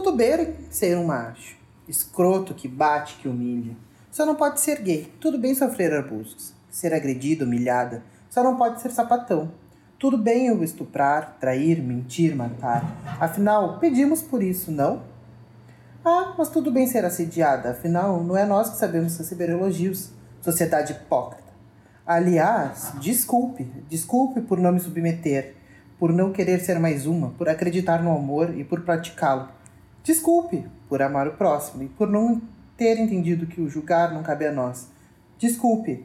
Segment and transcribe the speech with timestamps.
[0.00, 1.56] Tudo bem ser um macho.
[1.88, 3.74] Escroto que bate, que humilha.
[4.12, 5.12] Só não pode ser gay.
[5.18, 6.54] Tudo bem sofrer abusos.
[6.70, 8.04] Ser agredido, humilhada.
[8.30, 9.50] Só não pode ser sapatão.
[9.98, 12.96] Tudo bem eu estuprar, trair, mentir, matar.
[13.18, 15.02] Afinal, pedimos por isso, não?
[16.04, 17.72] Ah, mas tudo bem ser assediada.
[17.72, 20.12] Afinal, não é nós que sabemos receber elogios.
[20.40, 21.52] Sociedade hipócrita.
[22.06, 23.64] Aliás, desculpe.
[23.88, 25.56] Desculpe por não me submeter.
[25.98, 27.30] Por não querer ser mais uma.
[27.30, 29.57] Por acreditar no amor e por praticá-lo.
[30.08, 32.40] Desculpe por amar o próximo e por não
[32.78, 34.90] ter entendido que o julgar não cabe a nós.
[35.36, 36.02] Desculpe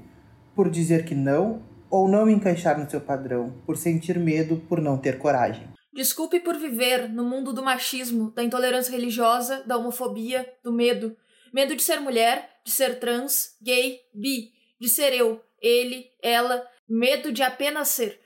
[0.53, 4.81] por dizer que não ou não me encaixar no seu padrão, por sentir medo, por
[4.81, 5.70] não ter coragem.
[5.94, 11.16] Desculpe por viver no mundo do machismo, da intolerância religiosa, da homofobia, do medo.
[11.53, 16.61] Medo de ser mulher, de ser trans, gay, bi, de ser eu, ele, ela.
[16.89, 18.20] Medo de apenas ser.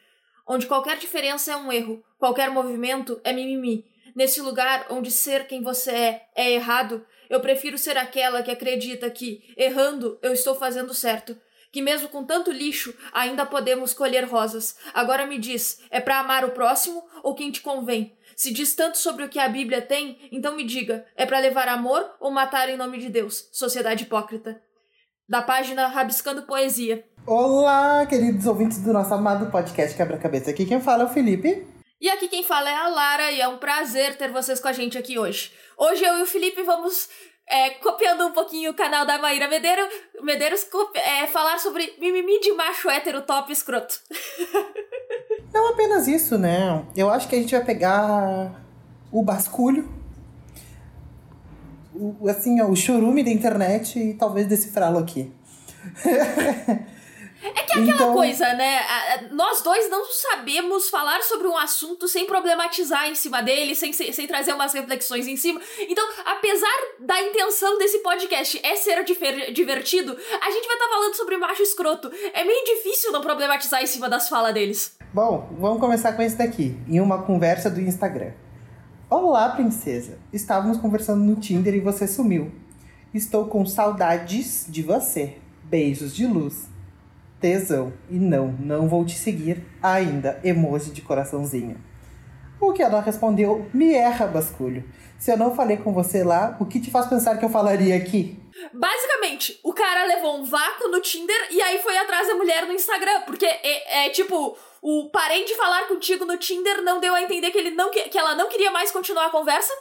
[0.47, 3.85] Onde qualquer diferença é um erro, qualquer movimento é mimimi.
[4.17, 9.07] Nesse lugar onde ser quem você é é errado, eu prefiro ser aquela que acredita
[9.11, 11.37] que, errando, eu estou fazendo certo
[11.71, 14.75] que mesmo com tanto lixo ainda podemos colher rosas.
[14.91, 18.17] Agora me diz, é para amar o próximo ou quem te convém?
[18.35, 21.67] Se diz tanto sobre o que a Bíblia tem, então me diga, é para levar
[21.67, 23.47] amor ou matar em nome de Deus?
[23.51, 24.59] Sociedade hipócrita.
[25.29, 27.05] Da página Rabiscando Poesia.
[27.27, 30.49] Olá, queridos ouvintes do nosso amado podcast Quebra-Cabeça.
[30.49, 31.76] Aqui quem fala é o Felipe.
[31.99, 34.73] E aqui quem fala é a Lara e é um prazer ter vocês com a
[34.73, 35.51] gente aqui hoje.
[35.75, 37.09] Hoje eu e o Felipe vamos
[37.49, 39.87] é, copiando um pouquinho o canal da Maíra Medeiros,
[40.21, 43.99] Medeiros é, falar sobre mimimi de macho hétero top escroto.
[45.51, 46.85] Não apenas isso, né?
[46.95, 48.63] Eu acho que a gente vai pegar
[49.11, 49.89] o basculho,
[51.95, 55.33] o, assim, o churume da internet e talvez decifrá-lo aqui.
[57.55, 58.13] É que é aquela então...
[58.13, 58.79] coisa, né?
[59.31, 64.11] Nós dois não sabemos falar sobre um assunto sem problematizar em cima dele, sem, sem,
[64.11, 65.61] sem trazer umas reflexões em cima.
[65.87, 69.03] Então, apesar da intenção desse podcast é ser
[69.53, 72.11] divertido, a gente vai estar tá falando sobre macho escroto.
[72.33, 74.97] É meio difícil não problematizar em cima das falas deles.
[75.13, 78.33] Bom, vamos começar com esse daqui, em uma conversa do Instagram.
[79.09, 80.19] Olá, princesa.
[80.33, 82.51] Estávamos conversando no Tinder e você sumiu.
[83.13, 85.37] Estou com saudades de você.
[85.63, 86.76] Beijos de luz
[87.39, 87.93] tesão.
[88.09, 90.39] E não, não vou te seguir ainda.
[90.43, 91.77] Emoji de coraçãozinho.
[92.59, 94.83] O que ela respondeu: Me erra, basculho.
[95.17, 97.95] Se eu não falei com você lá, o que te faz pensar que eu falaria
[97.95, 98.39] aqui?
[98.73, 102.73] Basicamente, o cara levou um vácuo no Tinder e aí foi atrás da mulher no
[102.73, 103.21] Instagram.
[103.21, 107.51] Porque é, é tipo, o parei de falar contigo no Tinder não deu a entender
[107.51, 109.73] que, ele não, que ela não queria mais continuar a conversa.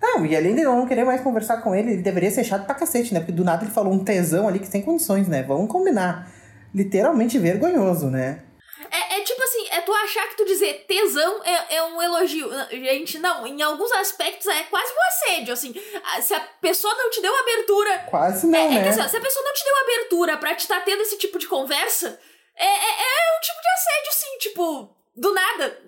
[0.00, 2.64] Não, e além de eu não querer mais conversar com ele, ele deveria ser chato
[2.64, 3.20] pra cacete, né?
[3.20, 5.42] Porque do nada ele falou um tesão ali que sem condições, né?
[5.42, 6.32] Vamos combinar
[6.74, 8.44] literalmente vergonhoso, né?
[8.90, 12.50] É, é, tipo assim, é tu achar que tu dizer tesão é, é um elogio.
[12.70, 15.74] Gente, não, em alguns aspectos é quase um assédio, assim.
[16.20, 17.98] Se a pessoa não te deu abertura.
[18.10, 18.78] Quase não, é, né?
[18.80, 21.02] É que, assim, se a pessoa não te deu abertura pra te estar tá tendo
[21.02, 22.18] esse tipo de conversa,
[22.56, 25.78] é, é, é um tipo de assédio, sim, tipo, do nada.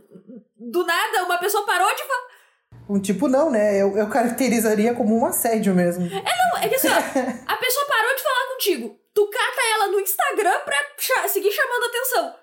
[0.57, 2.33] Do nada, uma pessoa parou de falar.
[2.89, 3.81] Um tipo não, né?
[3.81, 6.05] Eu, eu caracterizaria como um assédio mesmo.
[6.07, 6.93] É, não, é que assim, ó,
[7.53, 12.37] a pessoa parou de falar contigo tu cata ela no Instagram pra seguir chamando atenção.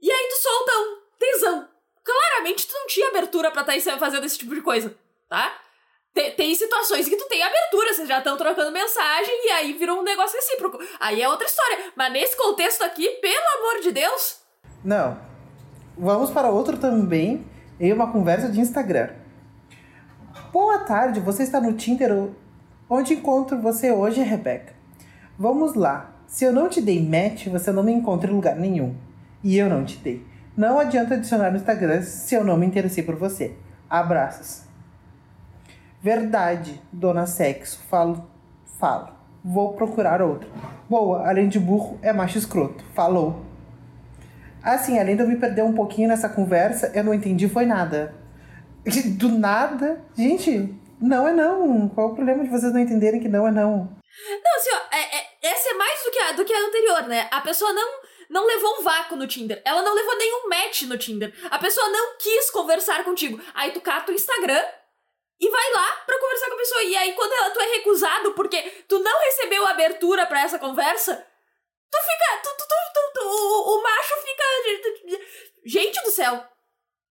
[0.00, 1.68] E aí tu solta um tesão.
[2.04, 4.96] Claramente tu não tinha abertura pra estar tá fazendo esse tipo de coisa,
[5.28, 5.60] tá?
[6.14, 10.00] Tem, tem situações que tu tem abertura, vocês já estão trocando mensagem e aí virou
[10.00, 10.78] um negócio recíproco.
[10.98, 11.92] Aí é outra história.
[11.94, 14.40] Mas nesse contexto aqui, pelo amor de Deus.
[14.82, 15.20] Não.
[15.96, 17.46] Vamos para outro também,
[17.78, 19.10] em uma conversa de Instagram.
[20.52, 22.10] Boa tarde, você está no Tinder?
[22.88, 24.77] Onde encontro você hoje, Rebeca?
[25.38, 26.10] Vamos lá.
[26.26, 28.96] Se eu não te dei match, você não me encontra em lugar nenhum.
[29.44, 30.26] E eu não te dei.
[30.56, 33.54] Não adianta adicionar no Instagram se eu não me interessei por você.
[33.88, 34.64] Abraços.
[36.02, 37.80] Verdade, dona Sexo.
[37.88, 38.28] Falo.
[38.80, 39.10] Falo.
[39.44, 40.50] Vou procurar outro.
[40.90, 42.82] Boa, além de burro, é macho escroto.
[42.92, 43.44] Falou.
[44.60, 48.12] Assim, além de eu me perder um pouquinho nessa conversa, eu não entendi foi nada.
[49.16, 50.00] Do nada.
[50.16, 51.88] Gente, não é não.
[51.88, 53.88] Qual o problema de vocês não entenderem que não é não?
[54.28, 54.77] Não, é,
[55.48, 57.28] essa é mais do que a, do que a anterior, né?
[57.30, 59.60] A pessoa não, não levou um vácuo no Tinder.
[59.64, 61.32] Ela não levou nenhum match no Tinder.
[61.50, 63.40] A pessoa não quis conversar contigo.
[63.54, 64.62] Aí tu cata o Instagram
[65.40, 66.82] e vai lá pra conversar com a pessoa.
[66.82, 71.14] E aí, quando ela, tu é recusado porque tu não recebeu abertura para essa conversa,
[71.90, 72.42] tu fica.
[72.42, 75.28] Tu, tu, tu, tu, o, o macho fica.
[75.64, 76.57] Gente do céu!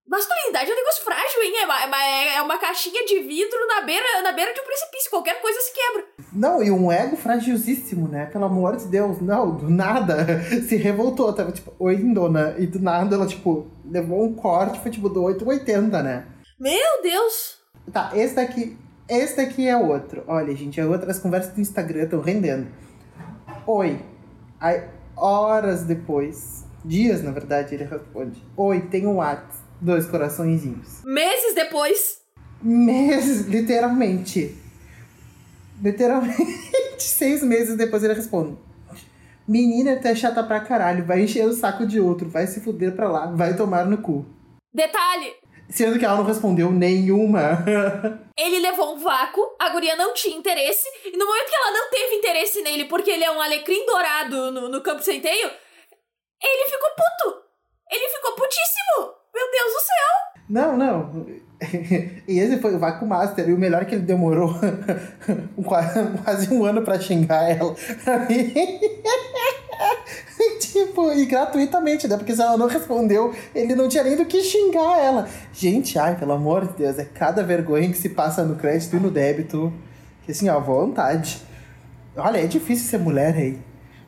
[0.07, 1.53] Masculinidade é um negócio frágil, hein?
[1.61, 5.09] É uma, é, é uma caixinha de vidro na beira, na beira de um precipício.
[5.09, 6.05] Qualquer coisa se quebra.
[6.31, 8.25] Não, e um ego fragilíssimo, né?
[8.27, 9.19] Pelo amor de Deus.
[9.19, 10.25] Não, do nada
[10.65, 11.33] se revoltou.
[11.33, 12.55] Tava tipo, oi, dona.
[12.57, 16.25] E do nada ela, tipo, levou um corte, foi tipo do 880, né?
[16.57, 17.57] Meu Deus!
[17.91, 18.77] Tá, esse daqui.
[19.09, 20.23] Esse daqui é outro.
[20.25, 22.67] Olha, gente, outras conversas do Instagram estão rendendo.
[23.65, 23.99] Oi.
[24.59, 24.83] Aí,
[25.17, 29.66] horas depois, dias na verdade, ele responde: Oi, tem um WhatsApp.
[29.79, 31.03] Dois coraçõezinhos.
[31.03, 32.21] Meses depois.
[32.61, 34.57] Meses, literalmente.
[35.81, 36.57] Literalmente,
[36.97, 38.57] seis meses depois ele responde:
[39.47, 42.95] Menina, tu é chata pra caralho, vai encher o saco de outro, vai se fuder
[42.95, 44.25] pra lá, vai tomar no cu.
[44.73, 45.35] Detalhe,
[45.69, 47.65] Sendo que ela não respondeu nenhuma.
[48.37, 51.89] ele levou um vácuo, a guria não tinha interesse, e no momento que ela não
[51.89, 55.51] teve interesse nele porque ele é um alecrim dourado no, no campo centeio,
[56.41, 57.43] ele ficou puto.
[57.91, 59.16] Ele ficou putíssimo.
[59.33, 60.43] Meu Deus do céu.
[60.49, 61.25] Não, não.
[62.27, 63.49] E esse foi o Vácuo Master.
[63.49, 64.53] E o melhor é que ele demorou
[65.65, 65.91] qua-
[66.23, 67.75] quase um ano pra xingar ela.
[70.59, 72.17] tipo, e gratuitamente, né?
[72.17, 75.27] Porque se ela não respondeu, ele não tinha nem do que xingar ela.
[75.53, 78.99] Gente, ai, pelo amor de Deus, é cada vergonha que se passa no crédito e
[78.99, 79.73] no débito.
[80.23, 81.41] Que assim, ó, vontade.
[82.15, 83.59] Olha, é difícil ser mulher aí.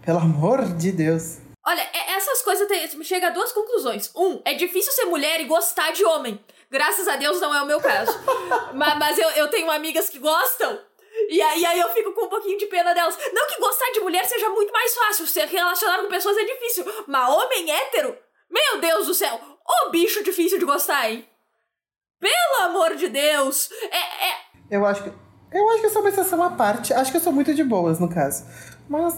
[0.05, 1.37] Pelo amor de Deus.
[1.65, 2.08] Olha, é-
[2.39, 4.11] essas coisas tem, chega a duas conclusões.
[4.15, 6.39] Um, é difícil ser mulher e gostar de homem.
[6.71, 8.11] Graças a Deus não é o meu caso.
[8.73, 10.79] mas mas eu, eu tenho amigas que gostam.
[11.27, 13.17] E aí, aí eu fico com um pouquinho de pena delas.
[13.33, 15.27] Não que gostar de mulher seja muito mais fácil.
[15.27, 16.85] Se relacionar com pessoas é difícil.
[17.07, 18.17] Mas homem hétero?
[18.49, 19.39] Meu Deus do céu!
[19.67, 21.27] Ô bicho difícil de gostar, hein?
[22.19, 23.69] Pelo amor de Deus!
[23.91, 24.37] É, é,
[24.71, 25.11] Eu acho que.
[25.51, 26.93] Eu acho que eu sou uma exceção à parte.
[26.93, 28.45] Acho que eu sou muito de boas, no caso.
[28.87, 29.15] Mas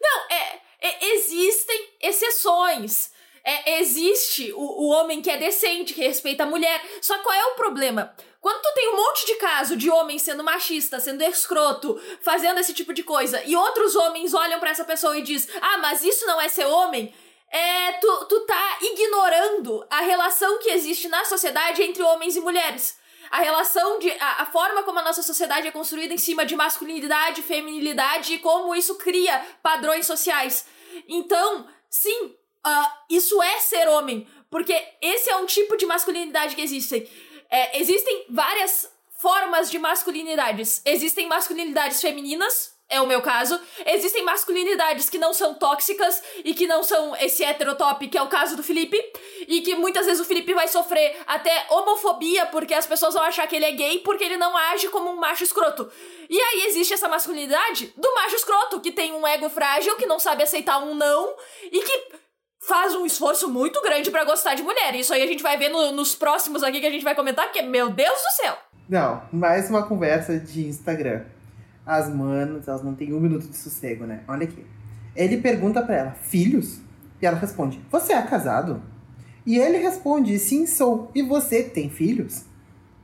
[0.00, 3.10] Não, é, é- existem exceções.
[3.44, 6.84] É, existe o, o homem que é decente, que respeita a mulher.
[7.00, 8.12] Só qual é o problema?
[8.40, 12.72] Quando tu tem um monte de caso de homem sendo machista, sendo escroto, fazendo esse
[12.72, 16.26] tipo de coisa, e outros homens olham pra essa pessoa e diz: "Ah, mas isso
[16.26, 17.14] não é ser homem",
[17.50, 22.96] é tu, tu tá ignorando a relação que existe na sociedade entre homens e mulheres.
[23.30, 24.10] A relação de.
[24.20, 28.38] A, a forma como a nossa sociedade é construída em cima de masculinidade, feminilidade e
[28.38, 30.66] como isso cria padrões sociais.
[31.08, 32.34] Então, sim,
[32.64, 34.26] ah, isso é ser homem.
[34.50, 37.08] Porque esse é um tipo de masculinidade que existem.
[37.50, 40.82] É, existem várias formas de masculinidades.
[40.84, 43.58] Existem masculinidades femininas, é o meu caso.
[43.84, 48.28] Existem masculinidades que não são tóxicas e que não são esse heterotop, que é o
[48.28, 48.96] caso do Felipe.
[49.48, 53.46] E que muitas vezes o Felipe vai sofrer até homofobia porque as pessoas vão achar
[53.46, 55.90] que ele é gay porque ele não age como um macho escroto.
[56.28, 60.18] E aí existe essa masculinidade do macho escroto, que tem um ego frágil, que não
[60.18, 61.34] sabe aceitar um não
[61.70, 62.16] e que
[62.66, 64.94] faz um esforço muito grande pra gostar de mulher.
[64.96, 67.44] Isso aí a gente vai ver no- nos próximos aqui que a gente vai comentar,
[67.46, 68.56] porque, meu Deus do céu!
[68.88, 71.24] Não, mais uma conversa de Instagram.
[71.86, 74.24] As manas, elas não têm um minuto de sossego, né?
[74.26, 74.66] Olha aqui.
[75.14, 76.80] Ele pergunta pra ela, filhos?
[77.22, 78.82] E ela responde, você é casado?
[79.46, 81.10] E ele responde, sim, sou.
[81.14, 82.44] E você tem filhos?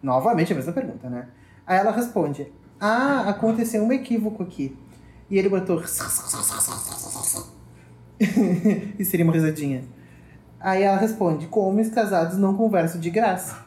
[0.02, 1.29] Novamente a mesma pergunta, né?
[1.64, 4.76] Aí ela responde, ah, aconteceu um equívoco aqui.
[5.31, 5.81] E ele botou.
[8.99, 9.84] e seria uma risadinha.
[10.58, 13.62] Aí ela responde, com homens casados não converso de graça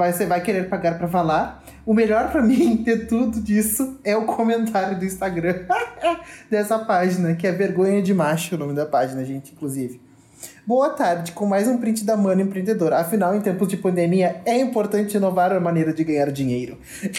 [0.00, 1.62] vai, você vai querer pagar pra falar.
[1.90, 5.66] O melhor pra mim de tudo disso é o comentário do Instagram
[6.48, 10.00] dessa página, que é Vergonha de Macho, o nome da página, gente, inclusive.
[10.64, 13.00] Boa tarde, com mais um print da Mano Empreendedora.
[13.00, 16.78] Afinal, em tempos de pandemia, é importante inovar a maneira de ganhar dinheiro.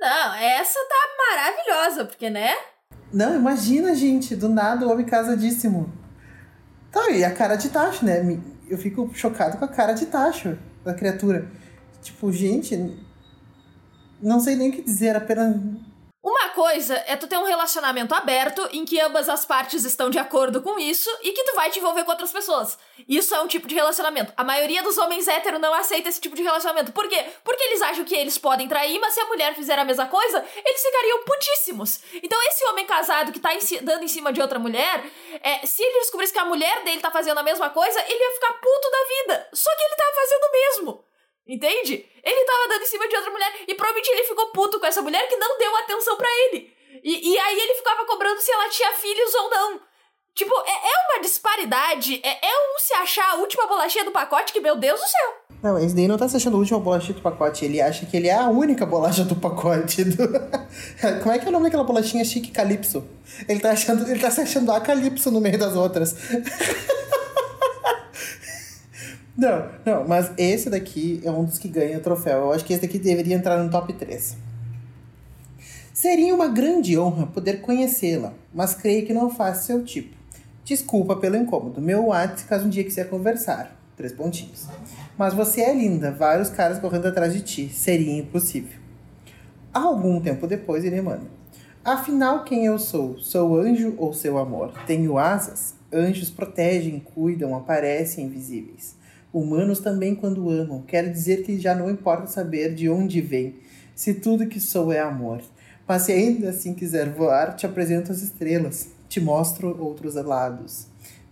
[0.00, 2.52] Não, essa tá maravilhosa, porque, né?
[3.12, 5.92] Não, imagina, gente, do nada o homem casadíssimo.
[6.92, 8.38] Tá, e a cara de tacho, né?
[8.70, 11.50] Eu fico chocado com a cara de tacho da criatura.
[12.02, 12.96] Tipo, gente,
[14.20, 15.56] não sei nem o que dizer, apenas.
[16.20, 20.18] Uma coisa é tu ter um relacionamento aberto em que ambas as partes estão de
[20.18, 22.76] acordo com isso e que tu vai te envolver com outras pessoas.
[23.08, 24.32] Isso é um tipo de relacionamento.
[24.36, 26.92] A maioria dos homens héteros não aceita esse tipo de relacionamento.
[26.92, 27.24] Por quê?
[27.44, 30.44] Porque eles acham que eles podem trair, mas se a mulher fizer a mesma coisa,
[30.64, 32.00] eles ficariam putíssimos.
[32.22, 33.50] Então esse homem casado que tá
[33.82, 35.08] dando em cima de outra mulher,
[35.40, 38.34] é, se ele descobrisse que a mulher dele tá fazendo a mesma coisa, ele ia
[38.34, 39.48] ficar puto da vida.
[39.54, 41.07] Só que ele tava fazendo o mesmo.
[41.48, 42.04] Entende?
[42.22, 45.00] Ele tava dando em cima de outra mulher e provavelmente ele ficou puto com essa
[45.00, 46.70] mulher que não deu atenção pra ele.
[47.02, 49.80] E, e aí ele ficava cobrando se ela tinha filhos ou não.
[50.34, 54.52] Tipo, é, é uma disparidade, é, é um se achar a última bolachinha do pacote
[54.52, 55.34] que, meu Deus do céu.
[55.60, 57.64] Não, esse daí não tá se achando a última bolacha do pacote.
[57.64, 60.04] Ele acha que ele é a única bolacha do pacote.
[60.04, 60.28] do-
[61.22, 63.04] Como é que é o nome daquela bolachinha chique Calypso?
[63.48, 66.14] Ele tá, achando, ele tá se achando a Calypso no meio das outras.
[69.38, 72.38] Não, não, mas esse daqui é um dos que ganha troféu.
[72.38, 74.36] Eu acho que esse daqui deveria entrar no top 3.
[75.94, 80.16] Seria uma grande honra poder conhecê-la, mas creio que não faz seu tipo.
[80.64, 81.80] Desculpa pelo incômodo.
[81.80, 83.78] Meu WhatsApp caso um dia quiser conversar.
[83.96, 84.66] Três pontinhos.
[85.16, 87.68] Mas você é linda, vários caras correndo atrás de ti.
[87.68, 88.76] Seria impossível.
[89.72, 91.28] Algum tempo depois ele manda.
[91.84, 93.20] Afinal, quem eu sou?
[93.20, 94.72] Sou anjo ou seu amor?
[94.84, 95.76] Tenho asas?
[95.92, 98.97] Anjos protegem, cuidam, aparecem invisíveis.
[99.32, 103.56] Humanos também, quando amam, quer dizer que já não importa saber de onde vem,
[103.94, 105.42] se tudo que sou é amor.
[105.86, 110.86] Mas se ainda assim quiser voar, te apresento as estrelas, te mostro outros lados.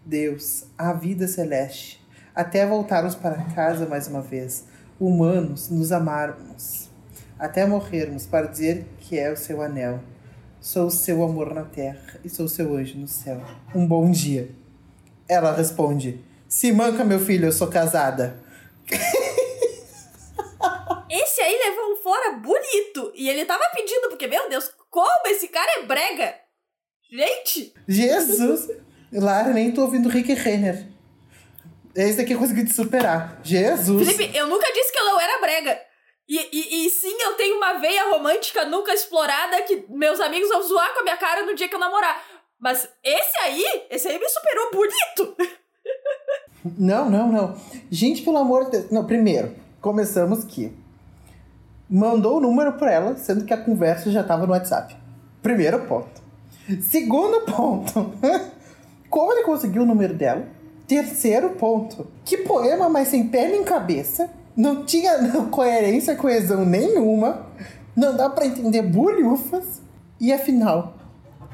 [0.05, 4.65] Deus, a vida celeste, até voltarmos para casa mais uma vez,
[5.01, 6.89] humanos, nos amarmos,
[7.39, 10.01] até morrermos para dizer que é o seu anel.
[10.61, 13.41] Sou o seu amor na terra e sou seu anjo no céu.
[13.75, 14.51] Um bom dia.
[15.29, 18.43] Ela responde: Se manca, meu filho, eu sou casada.
[21.11, 23.13] Esse aí levou um fora bonito.
[23.15, 26.35] E ele tava pedindo, porque, meu Deus, como esse cara é brega!
[27.11, 27.75] Gente!
[27.89, 28.69] Jesus!
[29.13, 30.87] Lara, nem tô ouvindo Rick Renner.
[31.95, 33.41] Esse daqui eu consegui te superar.
[33.43, 34.07] Jesus!
[34.07, 35.81] Felipe, eu nunca disse que eu não era brega.
[36.29, 40.63] E, e, e, sim, eu tenho uma veia romântica nunca explorada que meus amigos vão
[40.63, 42.21] zoar com a minha cara no dia que eu namorar.
[42.59, 45.37] Mas esse aí, esse aí me superou bonito.
[46.79, 47.55] Não, não, não.
[47.91, 48.91] Gente, pelo amor de Deus.
[48.91, 50.73] Não, primeiro, começamos que
[51.89, 54.97] mandou o número pra ela, sendo que a conversa já tava no WhatsApp.
[55.43, 56.23] Primeiro ponto.
[56.83, 58.13] Segundo ponto.
[59.09, 60.47] Como ele conseguiu o número dela?
[60.87, 62.07] Terceiro ponto.
[62.25, 65.13] Que poema mais sem pé nem cabeça não tinha
[65.53, 67.47] coerência, coesão nenhuma.
[67.95, 69.83] Não dá para entender bulhufas.
[70.19, 70.95] E afinal.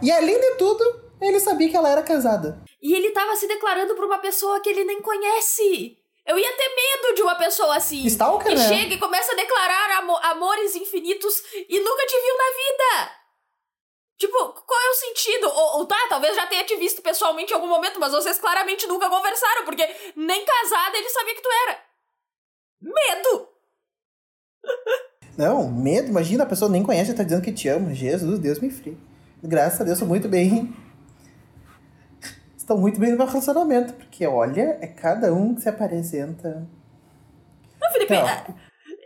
[0.00, 0.84] E além de tudo,
[1.20, 2.58] ele sabia que ela era casada.
[2.82, 5.96] E ele tava se declarando pra uma pessoa que ele nem conhece.
[6.26, 8.04] Eu ia ter medo de uma pessoa assim.
[8.06, 8.68] Stalker, que né?
[8.68, 13.22] chega e começa a declarar amo amores infinitos e nunca te viu na vida.
[14.18, 15.48] Tipo, qual é o sentido?
[15.48, 18.86] Ou, ou, tá, talvez já tenha te visto pessoalmente em algum momento, mas vocês claramente
[18.86, 19.84] nunca conversaram, porque
[20.14, 21.80] nem casada ele sabia que tu era.
[22.80, 23.48] Medo!
[25.36, 26.08] Não, medo?
[26.08, 27.94] Imagina, a pessoa nem conhece e tá dizendo que te ama.
[27.94, 28.96] Jesus, Deus me frie.
[29.42, 30.72] Graças a Deus, sou muito bem.
[32.72, 36.66] Estão muito bem no meu relacionamento, porque olha, é cada um que se apresenta.
[37.78, 38.26] Não, Felipe, Não.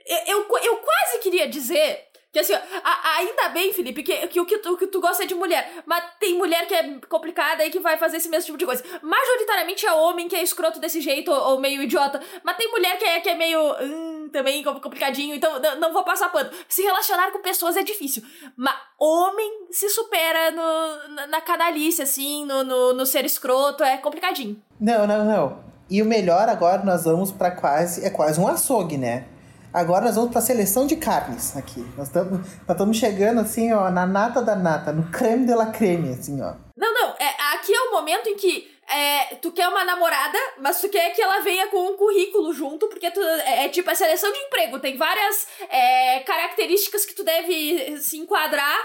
[0.06, 1.98] Eu, eu, eu quase queria dizer
[2.36, 5.26] que assim, a, ainda bem, Felipe, que, que o que tu, que tu gosta é
[5.26, 5.82] de mulher.
[5.86, 8.84] Mas tem mulher que é complicada e que vai fazer esse mesmo tipo de coisa.
[9.02, 12.20] Majoritariamente é homem que é escroto desse jeito ou, ou meio idiota.
[12.44, 13.58] Mas tem mulher que é, que é meio.
[13.80, 15.34] Hum, também complicadinho.
[15.34, 16.50] Então não, não, vou passar pano.
[16.68, 18.22] Se relacionar com pessoas é difícil.
[18.54, 23.82] Mas homem se supera no, na, na canalice, assim, no, no, no ser escroto.
[23.82, 24.60] É complicadinho.
[24.78, 25.64] Não, não, não.
[25.88, 28.04] E o melhor agora nós vamos para quase.
[28.04, 29.26] É quase um açougue, né?
[29.76, 31.84] Agora nós vamos para a seleção de carnes aqui.
[31.98, 36.40] Nós estamos chegando assim, ó, na nata da nata, no creme de la creme, assim,
[36.40, 36.54] ó.
[36.74, 40.80] Não, não, é, aqui é o momento em que é, tu quer uma namorada, mas
[40.80, 43.94] tu quer que ela venha com um currículo junto, porque tu, é, é tipo a
[43.94, 44.78] seleção de emprego.
[44.80, 48.78] Tem várias é, características que tu deve se enquadrar.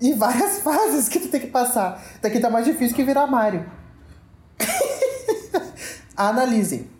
[0.00, 2.02] E várias fases que tu tem que passar.
[2.22, 3.70] Daqui tá mais difícil que virar Mario.
[6.16, 6.90] Analisem.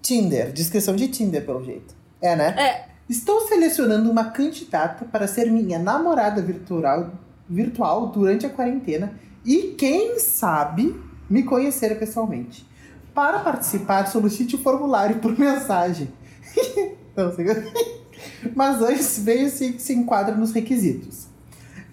[0.00, 2.03] Tinder, descrição de Tinder, pelo jeito.
[2.24, 2.54] É, né?
[2.56, 2.84] É.
[3.06, 7.10] Estou selecionando uma candidata para ser minha namorada virtual,
[7.46, 9.12] virtual durante a quarentena
[9.44, 12.66] e, quem sabe, me conhecer pessoalmente.
[13.12, 16.08] Para participar, solicite o formulário por mensagem.
[17.14, 17.30] Não,
[18.56, 21.26] Mas antes veio se, se enquadra nos requisitos.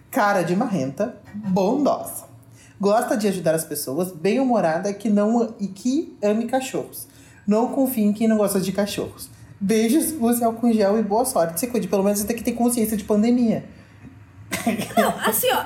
[0.09, 2.23] Cara de marrenta, bondosa.
[2.79, 7.07] Gosta de ajudar as pessoas, bem-humorada que não, e que ame cachorros.
[7.45, 9.29] Não confie em quem não gosta de cachorros
[9.61, 11.59] Beijos, use álcool gel e boa sorte.
[11.59, 13.63] Você cuide, pelo menos você tem que ter consciência de pandemia.
[14.97, 15.65] Não, assim, ó.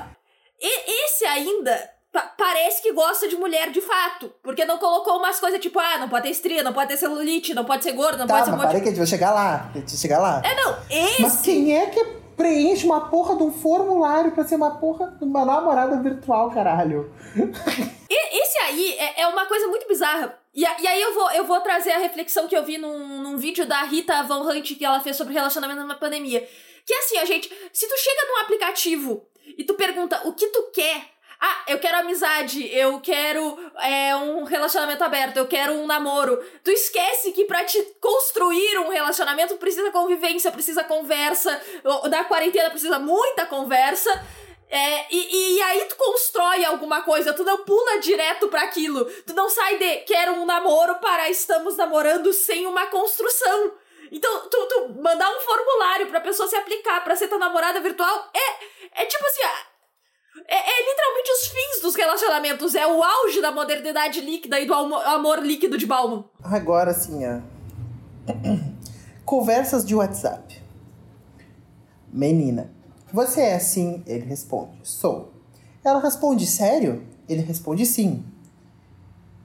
[0.60, 1.90] Esse ainda
[2.36, 4.30] parece que gosta de mulher de fato.
[4.42, 7.52] Porque não colocou umas coisas tipo, ah, não pode ter estria, não pode ter celulite,
[7.52, 8.70] não pode ser gordo, não tá, pode ser um monte...
[8.70, 9.70] que a gente vai chegar lá.
[9.74, 10.42] A gente vai chegar lá.
[10.44, 11.22] É, não, esse...
[11.22, 12.04] Mas quem é que
[12.36, 17.12] preenche uma porra de um formulário pra ser uma porra de uma namorada virtual, caralho?
[18.08, 20.38] Esse aí é, é uma coisa muito bizarra.
[20.54, 23.36] E, e, aí eu vou, eu vou trazer a reflexão que eu vi num, num
[23.36, 26.46] vídeo da Rita Von Hunt que ela fez sobre relacionamento na pandemia.
[26.84, 29.26] Que é assim, a gente, se tu chega num aplicativo
[29.58, 34.44] e tu pergunta o que tu quer, ah, eu quero amizade, eu quero é, um
[34.44, 36.42] relacionamento aberto, eu quero um namoro.
[36.64, 41.60] Tu esquece que pra te construir um relacionamento precisa convivência, precisa conversa,
[42.08, 44.10] da quarentena precisa muita conversa.
[44.68, 49.04] É, e, e aí tu constrói alguma coisa, tu não pula direto para aquilo.
[49.22, 53.72] Tu não sai de quero um namoro para estamos namorando sem uma construção.
[54.10, 58.30] Então, tu, tu mandar um formulário pra pessoa se aplicar pra ser tua namorada virtual
[58.32, 59.42] é, é tipo assim,
[60.48, 62.74] é, é, literalmente os fins dos relacionamentos.
[62.74, 66.24] É o auge da modernidade líquida e do amor líquido de Bauman.
[66.42, 67.40] Agora sim, ó.
[69.24, 70.62] Conversas de WhatsApp.
[72.12, 72.70] Menina,
[73.12, 74.02] você é assim?
[74.06, 75.32] Ele responde: Sou.
[75.84, 77.04] Ela responde: Sério?
[77.28, 78.24] Ele responde: Sim.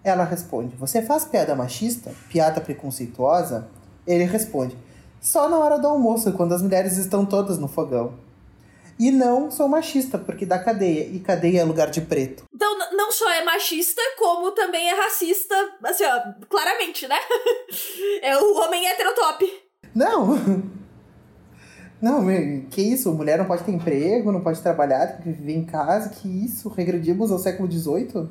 [0.03, 2.13] Ela responde: Você faz piada machista?
[2.29, 3.69] Piada preconceituosa?
[4.05, 4.77] Ele responde:
[5.19, 8.13] Só na hora do almoço, quando as mulheres estão todas no fogão.
[9.01, 11.07] E não sou machista, porque dá cadeia.
[11.07, 12.43] E cadeia é lugar de preto.
[12.53, 15.55] Então, não só é machista, como também é racista,
[15.85, 17.17] assim, ó, claramente, né?
[18.21, 19.51] é o homem heterotop.
[19.95, 20.37] Não!
[21.99, 22.25] Não,
[22.71, 23.13] que isso?
[23.13, 26.67] Mulher não pode ter emprego, não pode trabalhar, tem que viver em casa, que isso?
[26.67, 28.27] Regredimos ao século XVIII?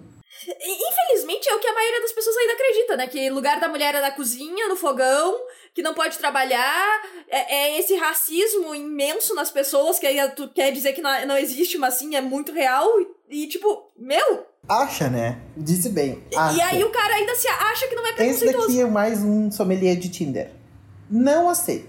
[0.48, 3.06] Infelizmente é o que a maioria das pessoas ainda acredita, né?
[3.06, 5.36] Que lugar da mulher é na cozinha, no fogão,
[5.74, 7.02] que não pode trabalhar.
[7.28, 11.36] É, é esse racismo imenso nas pessoas, que aí tu quer dizer que não, não
[11.36, 12.86] existe, mas sim, é muito real.
[13.28, 14.46] E, tipo, meu.
[14.68, 15.40] Acha, né?
[15.56, 16.22] Disse bem.
[16.36, 16.56] Acha.
[16.56, 18.66] E aí o cara ainda se acha que não é preconceituoso.
[18.66, 20.50] Esse daqui é mais um sommelier de Tinder.
[21.08, 21.88] Não aceita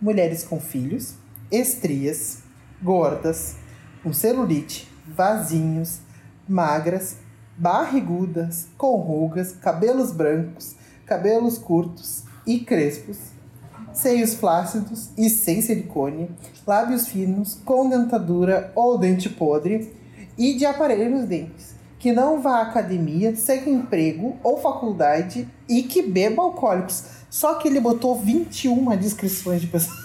[0.00, 1.14] mulheres com filhos,
[1.50, 2.42] estrias,
[2.82, 3.56] gordas,
[4.02, 6.00] com celulite, vasinhos,
[6.48, 7.18] magras,
[7.56, 10.74] barrigudas, com rugas, cabelos brancos,
[11.06, 13.18] cabelos curtos e crespos,
[13.92, 16.30] seios flácidos e sem silicone,
[16.66, 19.94] lábios finos, com dentadura ou dente podre
[20.38, 25.82] e de aparelho nos dentes, que não vá à academia, sem emprego ou faculdade e
[25.82, 29.96] que beba alcoólicos só que ele botou 21 descrições de pessoas.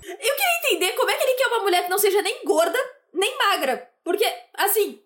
[0.00, 2.78] Eu queria entender como é que ele quer uma mulher que não seja nem gorda,
[3.12, 3.90] nem magra.
[4.04, 4.24] Porque,
[4.54, 5.00] assim,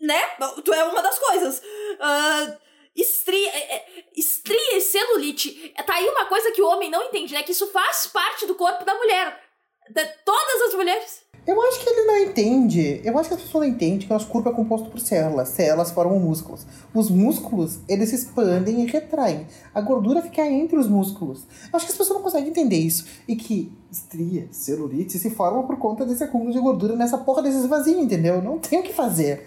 [0.00, 0.20] né?
[0.64, 1.58] Tu é uma das coisas.
[1.60, 2.58] Uh,
[3.00, 5.72] estria, é, é, estria e celulite.
[5.86, 7.42] Tá aí uma coisa que o homem não entende, né?
[7.42, 9.40] Que isso faz parte do corpo da mulher.
[9.88, 11.30] De todas as mulheres.
[11.46, 13.00] Eu acho que ele não entende.
[13.02, 15.48] Eu acho que as pessoas não entendem que o nosso corpo é composto por células.
[15.48, 16.66] Células formam músculos.
[16.94, 19.46] Os músculos, eles se expandem e retraem.
[19.74, 21.46] A gordura fica entre os músculos.
[21.72, 23.06] Eu acho que as pessoas não conseguem entender isso.
[23.26, 27.66] E que estria, celulite se formam por conta desse acúmulo de gordura nessa porra desses
[27.66, 28.42] vasinhos, entendeu?
[28.42, 29.46] Não tem o que fazer.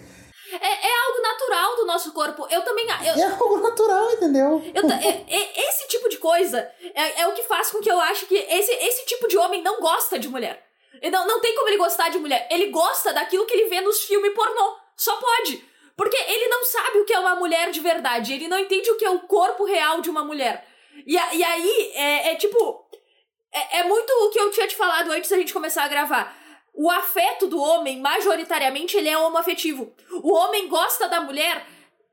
[0.52, 2.46] É, é, algo natural do nosso corpo.
[2.50, 2.86] Eu também.
[3.04, 4.62] Eu, é algo natural, entendeu?
[4.74, 8.00] Eu, é, é, esse tipo de coisa é, é o que faz com que eu
[8.00, 10.64] acho que esse, esse tipo de homem não gosta de mulher.
[11.10, 12.48] Não, não tem como ele gostar de mulher.
[12.50, 14.76] Ele gosta daquilo que ele vê nos filmes pornô.
[14.96, 15.62] Só pode.
[15.96, 18.32] Porque ele não sabe o que é uma mulher de verdade.
[18.32, 20.66] Ele não entende o que é o corpo real de uma mulher.
[21.06, 22.88] E, e aí, é, é tipo.
[23.52, 26.36] É, é muito o que eu tinha te falado antes da gente começar a gravar.
[26.72, 29.94] O afeto do homem, majoritariamente, ele é homoafetivo.
[30.22, 31.64] O homem gosta da mulher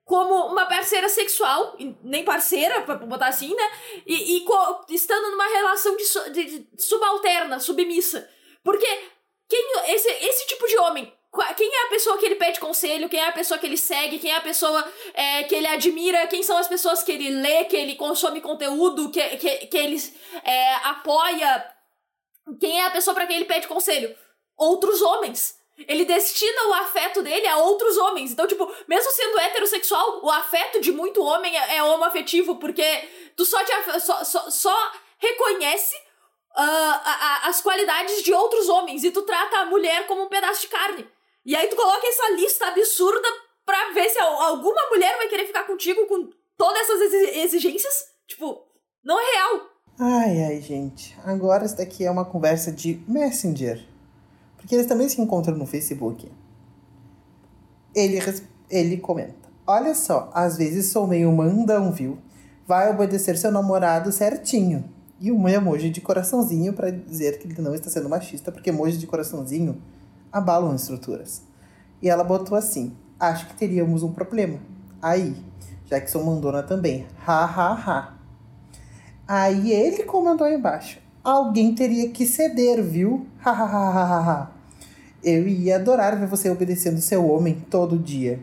[0.04, 3.72] como uma parceira sexual, nem parceira, pra botar assim, né?
[4.06, 4.46] E, e
[4.90, 8.30] estando numa relação de, de, subalterna, submissa.
[8.64, 8.88] Porque
[9.48, 11.14] quem esse, esse tipo de homem
[11.56, 14.20] quem é a pessoa que ele pede conselho, quem é a pessoa que ele segue,
[14.20, 17.64] quem é a pessoa é, que ele admira, quem são as pessoas que ele lê,
[17.64, 19.98] que ele consome conteúdo, que, que, que ele
[20.44, 21.66] é, apoia,
[22.60, 24.14] quem é a pessoa para quem ele pede conselho?
[24.58, 25.61] Outros homens.
[25.88, 28.32] Ele destina o afeto dele a outros homens.
[28.32, 32.84] Então, tipo, mesmo sendo heterossexual, o afeto de muito homem é, é homoafetivo, porque
[33.36, 39.04] tu só, te, só, só, só reconhece uh, a, a, as qualidades de outros homens
[39.04, 41.08] e tu trata a mulher como um pedaço de carne.
[41.46, 43.28] E aí tu coloca essa lista absurda
[43.66, 48.06] pra ver se alguma mulher vai querer ficar contigo com todas essas exigências.
[48.28, 48.64] Tipo,
[49.04, 49.70] não é real.
[50.00, 51.18] Ai, ai, gente.
[51.24, 53.91] Agora isso daqui é uma conversa de Messenger.
[54.62, 56.32] Porque eles também se encontram no Facebook.
[57.96, 58.20] Ele,
[58.70, 62.20] ele comenta: Olha só, às vezes sou meio mandão, viu?
[62.68, 64.86] Vai obedecer seu namorado certinho
[65.20, 68.98] e um emoji de coraçãozinho para dizer que ele não está sendo machista, porque emoji
[68.98, 69.82] de coraçãozinho
[70.32, 71.42] abalam estruturas.
[72.00, 74.60] E ela botou assim: Acho que teríamos um problema.
[75.02, 75.36] Aí,
[75.86, 77.08] já que sou mandona também.
[77.26, 78.18] Ha ha ha.
[79.28, 83.28] Aí ele comentou aí embaixo: Alguém teria que ceder, viu?
[83.44, 84.52] Ha ha ha ha ha.
[85.24, 88.40] Eu ia adorar ver você obedecendo seu homem todo dia.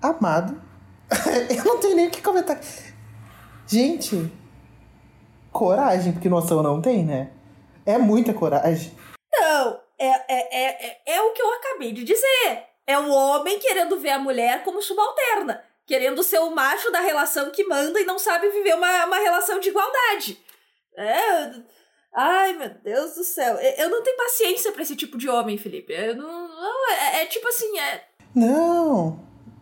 [0.00, 0.60] Amado.
[1.48, 2.60] eu não tenho nem o que comentar.
[3.66, 4.30] Gente,
[5.50, 7.30] coragem, porque noção não tem, né?
[7.86, 8.92] É muita coragem.
[9.32, 12.64] Não, é, é, é, é, é o que eu acabei de dizer.
[12.86, 15.64] É o homem querendo ver a mulher como subalterna.
[15.86, 19.58] Querendo ser o macho da relação que manda e não sabe viver uma, uma relação
[19.58, 20.38] de igualdade.
[20.94, 21.77] É.
[22.20, 23.54] Ai, meu Deus do céu.
[23.54, 25.92] Eu não tenho paciência para esse tipo de homem, Felipe.
[25.92, 28.02] Eu não, não é, é, tipo assim, é.
[28.34, 29.20] Não.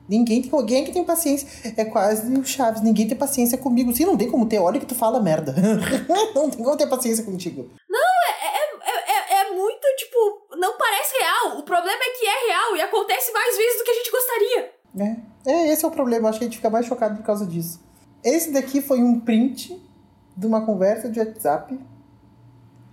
[0.08, 1.46] Ninguém tem alguém que tem paciência.
[1.76, 2.80] É quase o Chaves.
[2.80, 3.94] Ninguém tem paciência comigo.
[3.94, 4.58] Sim, não tem como ter.
[4.58, 5.54] Olha que tu fala merda.
[6.34, 7.68] não tem como ter paciência contigo.
[7.90, 11.58] Não, é, é, é, é, muito, tipo, não parece real.
[11.58, 14.72] O problema é que é real e acontece mais vezes do que a gente gostaria.
[15.44, 16.30] É, é esse é o problema.
[16.30, 17.84] Acho que a gente fica mais chocado por causa disso.
[18.24, 19.78] Esse daqui foi um print
[20.34, 21.78] de uma conversa de WhatsApp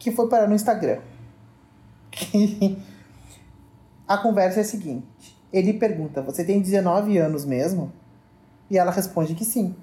[0.04, 1.00] que foi parar no Instagram.
[4.08, 7.92] a conversa é a seguinte: ele pergunta, você tem 19 anos mesmo?
[8.70, 9.74] E ela responde que sim.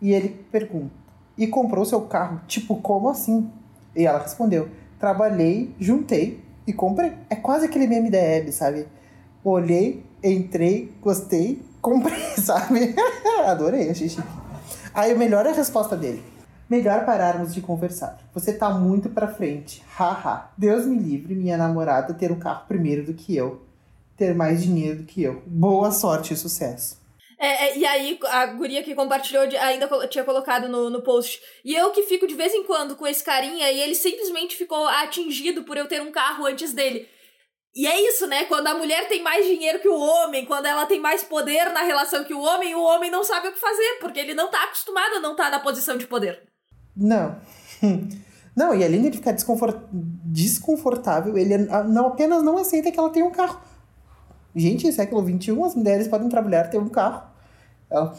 [0.00, 0.94] E ele pergunta,
[1.36, 2.40] e comprou seu carro?
[2.46, 3.50] Tipo, como assim?
[3.94, 7.12] E ela respondeu, trabalhei, juntei e comprei.
[7.28, 8.86] É quase aquele meme da Hebe, sabe?
[9.44, 12.94] Olhei, entrei, gostei, comprei, sabe?
[13.46, 14.26] Adorei, achei chique.
[14.94, 16.22] Aí o melhor é a resposta dele.
[16.68, 18.18] Melhor pararmos de conversar.
[18.34, 19.82] Você tá muito pra frente.
[19.96, 20.50] Haha.
[20.56, 23.62] Deus me livre, minha namorada, ter um carro primeiro do que eu.
[24.16, 25.42] Ter mais dinheiro do que eu.
[25.46, 26.98] Boa sorte e sucesso.
[27.38, 31.40] É, é, e aí, a guria que compartilhou ainda tinha colocado no, no post.
[31.64, 34.86] E eu que fico de vez em quando com esse carinha e ele simplesmente ficou
[34.88, 37.08] atingido por eu ter um carro antes dele.
[37.74, 38.44] E é isso, né?
[38.46, 41.82] Quando a mulher tem mais dinheiro que o homem, quando ela tem mais poder na
[41.82, 44.64] relação que o homem, o homem não sabe o que fazer, porque ele não tá
[44.64, 46.47] acostumado a não tá na posição de poder.
[46.98, 47.36] Não.
[48.56, 49.76] Não, e além de ele ficar desconfort...
[49.92, 51.56] desconfortável, ele
[51.86, 53.60] não apenas não aceita que ela tem um carro.
[54.52, 57.22] Gente, século XXI, as mulheres podem trabalhar ter um carro.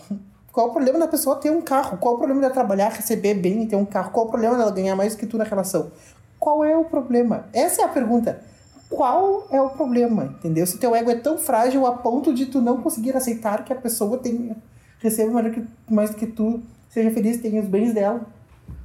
[0.53, 1.97] Qual o problema da pessoa ter um carro?
[1.97, 4.11] Qual o problema dela trabalhar, receber bem e ter um carro?
[4.11, 5.91] Qual o problema dela ganhar mais que tu na relação?
[6.39, 7.45] Qual é o problema?
[7.53, 8.41] Essa é a pergunta.
[8.89, 10.35] Qual é o problema?
[10.39, 10.65] Entendeu?
[10.65, 13.75] Se teu ego é tão frágil a ponto de tu não conseguir aceitar que a
[13.75, 14.55] pessoa tenha,
[14.99, 18.25] receba mais, que, mais que tu, seja feliz, tenha os bens dela.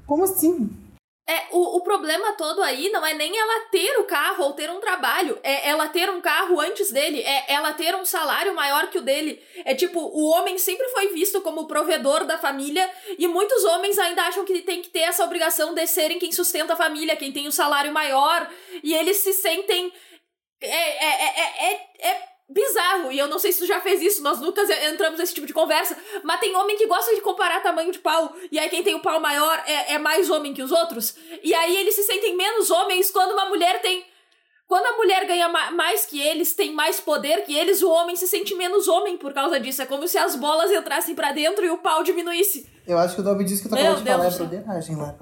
[0.06, 0.84] Como assim?
[1.26, 4.70] É, o, o problema todo aí não é nem ela ter o carro ou ter
[4.70, 8.90] um trabalho, é ela ter um carro antes dele, é ela ter um salário maior
[8.90, 9.42] que o dele.
[9.64, 13.98] É tipo, o homem sempre foi visto como o provedor da família e muitos homens
[13.98, 17.32] ainda acham que tem que ter essa obrigação de serem quem sustenta a família, quem
[17.32, 18.50] tem o salário maior,
[18.82, 19.90] e eles se sentem.
[20.60, 23.10] É, é, é, é, é bizarro.
[23.10, 25.52] E eu não sei se tu já fez isso, nós nunca entramos nesse tipo de
[25.52, 25.96] conversa.
[26.22, 28.34] Mas tem homem que gosta de comparar tamanho de pau.
[28.50, 31.16] E aí quem tem o pau maior é, é mais homem que os outros.
[31.42, 34.04] E aí eles se sentem menos homens quando uma mulher tem.
[34.66, 38.16] Quando a mulher ganha ma mais que eles, tem mais poder que eles, o homem
[38.16, 39.82] se sente menos homem por causa disso.
[39.82, 42.66] É como se as bolas entrassem para dentro e o pau diminuísse.
[42.86, 45.14] Eu acho que o nome disso que tu acabou de Deus falar é broderagem lá.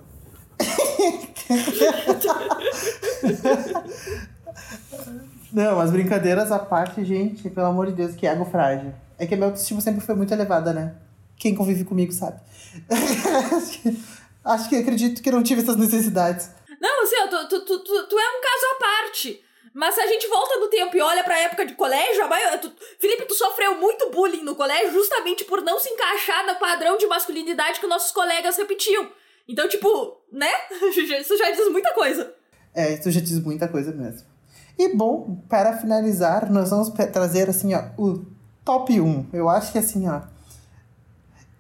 [5.53, 8.93] Não, as brincadeiras à parte, gente, pelo amor de Deus, que ego frágil.
[9.19, 10.95] É que a minha autoestima sempre foi muito elevada, né?
[11.37, 12.41] Quem convive comigo sabe.
[14.45, 16.51] Acho que acredito que não tive essas necessidades.
[16.81, 19.45] Não, assim, tu, tu, tu, tu, tu é um caso à parte.
[19.75, 22.59] Mas se a gente volta no tempo e olha pra época de colégio, a maior,
[22.59, 26.99] tu, Felipe, tu sofreu muito bullying no colégio justamente por não se encaixar no padrão
[26.99, 29.11] de masculinidade que nossos colegas repetiam.
[29.49, 30.51] Então, tipo, né?
[31.21, 32.35] Isso já diz muita coisa.
[32.75, 34.32] É, isso já diz muita coisa mesmo.
[34.79, 38.25] E bom, para finalizar, nós vamos trazer assim, ó, o
[38.65, 39.27] top 1.
[39.33, 40.23] Eu acho que assim, ó,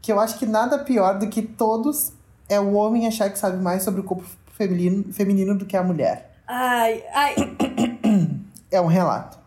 [0.00, 2.12] que eu acho que nada pior do que todos
[2.48, 5.82] é o homem achar que sabe mais sobre o corpo feminino, feminino do que a
[5.82, 6.32] mulher.
[6.46, 7.34] Ai, ai.
[8.70, 9.38] É um relato.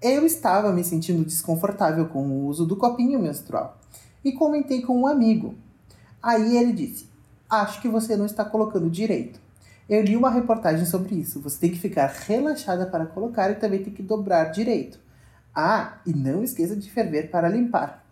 [0.00, 3.78] Eu estava me sentindo desconfortável com o uso do copinho menstrual
[4.24, 5.54] e comentei com um amigo.
[6.22, 7.06] Aí ele disse:
[7.50, 9.38] Acho que você não está colocando direito.
[9.88, 11.40] Eu li uma reportagem sobre isso.
[11.40, 14.98] Você tem que ficar relaxada para colocar e também tem que dobrar direito.
[15.54, 18.04] Ah, e não esqueça de ferver para limpar.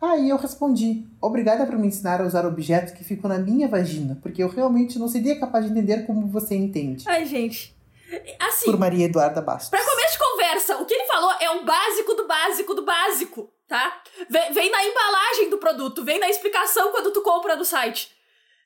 [0.00, 4.18] Aí eu respondi: Obrigada por me ensinar a usar objetos que ficam na minha vagina,
[4.22, 7.04] porque eu realmente não seria capaz de entender como você entende.
[7.06, 7.76] Ai, gente.
[8.40, 8.64] Assim.
[8.64, 9.70] Por Maria Eduarda Bastos.
[9.70, 13.48] Pra começo de conversa, o que ele falou é o básico do básico do básico,
[13.68, 14.02] tá?
[14.28, 18.10] Vem, vem na embalagem do produto, vem na explicação quando tu compra no site.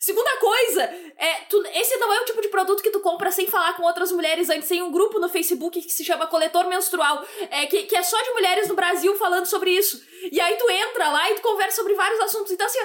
[0.05, 0.83] Segunda coisa,
[1.17, 3.85] é, tu, esse não é o tipo de produto que tu compra sem falar com
[3.85, 4.69] outras mulheres antes.
[4.69, 8.21] Tem um grupo no Facebook que se chama Coletor Menstrual, é, que, que é só
[8.23, 10.05] de mulheres no Brasil falando sobre isso.
[10.31, 12.53] E aí tu entra lá e tu conversa sobre vários assuntos.
[12.53, 12.81] Então, assim,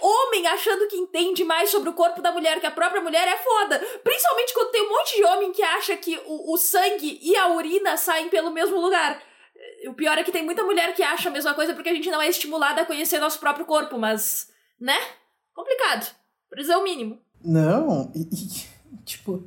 [0.00, 3.36] homem achando que entende mais sobre o corpo da mulher que a própria mulher é
[3.38, 3.76] foda.
[4.04, 7.48] Principalmente quando tem um monte de homem que acha que o, o sangue e a
[7.48, 9.20] urina saem pelo mesmo lugar.
[9.88, 12.12] O pior é que tem muita mulher que acha a mesma coisa porque a gente
[12.12, 14.46] não é estimulada a conhecer nosso próprio corpo, mas.
[14.80, 15.00] né?
[15.52, 16.17] Complicado.
[16.48, 17.18] Por é o mínimo.
[17.44, 19.44] Não, e, e, tipo,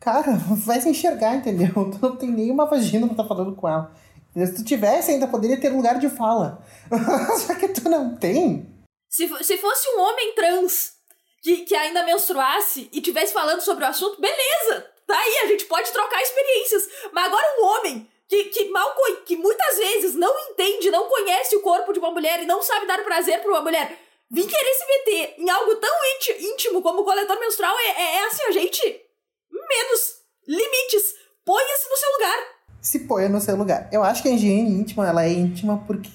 [0.00, 0.32] cara,
[0.64, 1.72] vai se enxergar, entendeu?
[1.90, 3.92] Tu não tem nenhuma vagina pra tá falando com ela.
[4.34, 6.60] Se tu tivesse, ainda poderia ter lugar de fala.
[7.46, 8.68] Só que tu não tem.
[9.08, 10.94] Se, se fosse um homem trans
[11.40, 14.90] que, que ainda menstruasse e tivesse falando sobre o assunto, beleza!
[15.06, 16.88] Tá aí, a gente pode trocar experiências.
[17.12, 18.92] Mas agora um homem que, que mal
[19.24, 22.86] que muitas vezes não entende, não conhece o corpo de uma mulher e não sabe
[22.86, 23.98] dar prazer pra uma mulher,
[24.34, 25.94] Vim querer se meter em algo tão
[26.40, 28.82] íntimo como o coletor menstrual é, é, é assim, a gente.
[29.52, 30.14] Menos.
[30.48, 31.14] Limites.
[31.44, 32.38] Ponha-se no seu lugar.
[32.80, 33.88] Se ponha no seu lugar.
[33.92, 36.10] Eu acho que a higiene íntima, ela é íntima porque.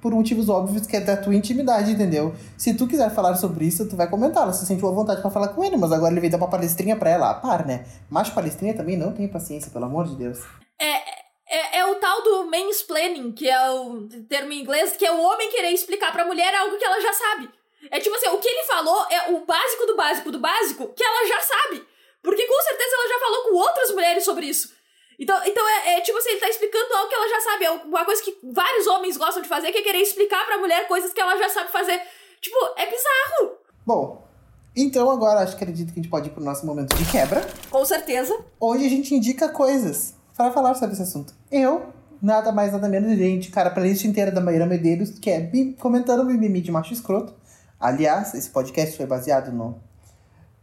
[0.00, 2.36] por motivos óbvios que é da tua intimidade, entendeu?
[2.56, 4.44] Se tu quiser falar sobre isso, tu vai comentar.
[4.44, 6.48] Ela se sentiu à vontade pra falar com ele, mas agora ele veio dar uma
[6.48, 7.30] palestrinha pra ela.
[7.30, 7.84] Ah, para, né?
[8.08, 10.38] Mas palestrinha também não tem paciência, pelo amor de Deus.
[10.80, 11.17] É,
[11.48, 15.20] é, é o tal do mansplaining, que é o termo em inglês, que é o
[15.20, 17.50] homem querer explicar pra mulher algo que ela já sabe.
[17.90, 21.02] É tipo assim, o que ele falou é o básico do básico do básico que
[21.02, 21.86] ela já sabe.
[22.22, 24.76] Porque com certeza ela já falou com outras mulheres sobre isso.
[25.18, 27.64] Então, então é, é, tipo assim, ele tá explicando algo que ela já sabe.
[27.64, 30.86] É uma coisa que vários homens gostam de fazer, que é querer explicar pra mulher
[30.86, 32.00] coisas que ela já sabe fazer.
[32.40, 33.58] Tipo, é bizarro.
[33.86, 34.28] Bom,
[34.76, 37.40] então agora acho que acredito que a gente pode ir pro nosso momento de quebra.
[37.70, 38.38] Com certeza.
[38.60, 41.34] Onde a gente indica coisas para falar sobre esse assunto.
[41.50, 45.50] Eu, nada mais nada menos, irei indicar a playlist inteira da Maíra Medeiros, que é
[45.80, 47.34] comentando o mimimi de macho escroto.
[47.78, 49.80] Aliás, esse podcast foi baseado no,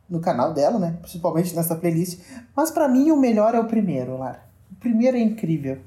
[0.10, 0.98] no canal dela, né?
[1.02, 2.22] Principalmente nessa playlist.
[2.56, 4.46] Mas para mim o melhor é o primeiro, Lara.
[4.72, 5.80] O primeiro é incrível.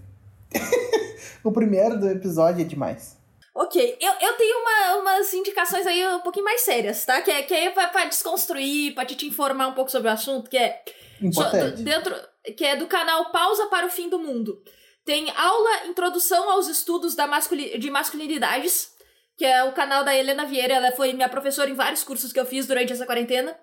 [1.43, 3.17] o primeiro do episódio é demais.
[3.55, 7.23] Ok, eu, eu tenho uma, umas indicações aí um pouquinho mais sérias, tá?
[7.23, 10.13] Que é, que é pra, pra desconstruir, pra te, te informar um pouco sobre o
[10.13, 10.83] assunto, que é.
[11.21, 11.83] Importante.
[11.83, 12.15] Dentro,
[12.57, 14.63] que é do canal Pausa para o Fim do Mundo.
[15.05, 18.91] Tem aula Introdução aos Estudos da masculi de Masculinidades,
[19.37, 22.41] que é o canal da Helena Vieira, ela foi minha professora em vários cursos que
[22.41, 23.59] eu fiz durante essa quarentena.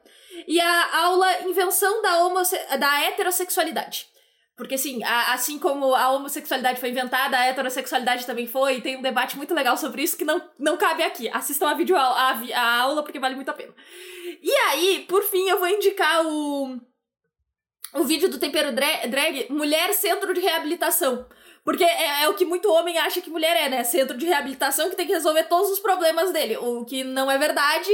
[0.47, 4.07] E a aula Invenção da, da Heterossexualidade.
[4.55, 8.95] Porque, assim, a, assim como a homossexualidade foi inventada, a heterossexualidade também foi, e tem
[8.95, 11.29] um debate muito legal sobre isso que não, não cabe aqui.
[11.29, 13.73] Assistam a, vídeo, a, a aula porque vale muito a pena.
[14.41, 16.79] E aí, por fim, eu vou indicar o,
[17.95, 21.25] o vídeo do Tempero Drag, Mulher Centro de Reabilitação.
[21.63, 23.83] Porque é, é, o que muito homem acha que mulher é, né?
[23.83, 26.57] Centro de reabilitação que tem que resolver todos os problemas dele.
[26.57, 27.89] O que não é verdade.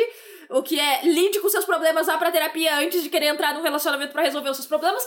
[0.49, 3.61] O que é lide com seus problemas, vá pra terapia antes de querer entrar num
[3.61, 5.01] relacionamento para resolver os seus problemas.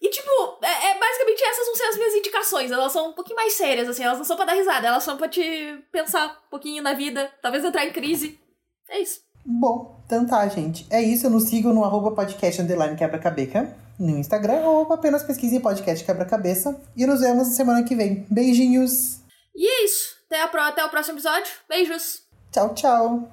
[0.00, 0.30] E, tipo,
[0.62, 2.70] é, é, basicamente essas vão ser as minhas indicações.
[2.70, 4.02] Elas são um pouquinho mais sérias, assim.
[4.02, 7.30] Elas não são pra dar risada, elas são pra te pensar um pouquinho na vida,
[7.42, 8.40] talvez entrar em crise.
[8.88, 9.20] É isso.
[9.44, 10.86] Bom, então tá, gente.
[10.90, 11.28] É isso.
[11.28, 16.80] Nos sigam no arroba podcast underline quebra-cabeça no Instagram ou apenas pesquisem podcast quebra-cabeça.
[16.96, 18.26] E nos vemos na semana que vem.
[18.30, 19.20] Beijinhos!
[19.54, 20.16] E é isso.
[20.26, 21.52] Até, a, até o próximo episódio.
[21.68, 22.22] Beijos!
[22.50, 23.28] Tchau, tchau!